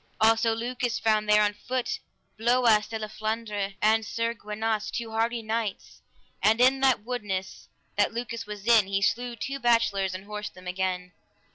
[0.19, 1.99] Also Lucas found there on foot,
[2.35, 6.01] Bloias de La Flandres, and Sir Gwinas, two hardy knights,
[6.41, 10.65] and in that woodness that Lucas was in, he slew two bachelors and horsed them
[10.65, 11.11] again.